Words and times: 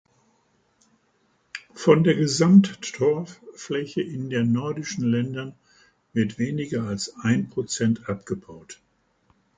Von 1.75 2.03
der 2.03 2.15
Gesamttorffläche 2.15 4.01
in 4.01 4.31
den 4.31 4.51
nordischen 4.51 5.03
Ländern 5.05 5.53
wird 6.11 6.39
weniger 6.39 6.85
als 6.87 7.13
ein 7.21 7.49
Prozent 7.51 8.09
abgebaut. 8.09 8.79